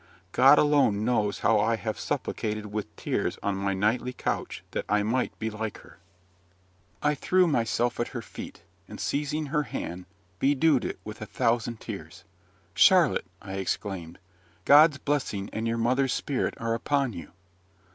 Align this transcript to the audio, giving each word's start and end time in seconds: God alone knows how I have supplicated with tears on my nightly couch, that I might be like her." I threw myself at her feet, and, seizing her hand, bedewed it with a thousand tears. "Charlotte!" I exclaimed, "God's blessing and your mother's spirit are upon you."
God 0.31 0.57
alone 0.57 1.05
knows 1.05 1.41
how 1.41 1.59
I 1.59 1.75
have 1.75 1.99
supplicated 1.99 2.65
with 2.73 2.95
tears 2.95 3.37
on 3.43 3.55
my 3.55 3.75
nightly 3.75 4.13
couch, 4.13 4.63
that 4.71 4.85
I 4.89 5.03
might 5.03 5.37
be 5.37 5.51
like 5.51 5.77
her." 5.81 5.99
I 7.03 7.13
threw 7.13 7.45
myself 7.47 7.99
at 7.99 8.07
her 8.07 8.21
feet, 8.23 8.63
and, 8.87 8.99
seizing 8.99 9.49
her 9.53 9.61
hand, 9.61 10.07
bedewed 10.39 10.85
it 10.85 10.97
with 11.03 11.21
a 11.21 11.27
thousand 11.27 11.81
tears. 11.81 12.23
"Charlotte!" 12.73 13.27
I 13.43 13.57
exclaimed, 13.57 14.17
"God's 14.65 14.97
blessing 14.97 15.51
and 15.53 15.67
your 15.67 15.77
mother's 15.77 16.13
spirit 16.13 16.55
are 16.57 16.73
upon 16.73 17.13
you." 17.13 17.33